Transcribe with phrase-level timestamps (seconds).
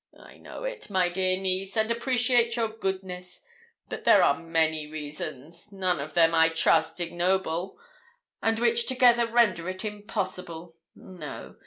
[0.19, 3.43] 'I know it, my dear niece, and appreciate your goodness;
[3.87, 7.77] but there are many reasons none of them, I trust, ignoble
[8.41, 10.75] and which together render it impossible.
[10.95, 11.57] No.